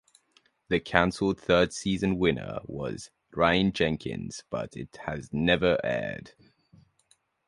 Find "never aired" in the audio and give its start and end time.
5.31-6.31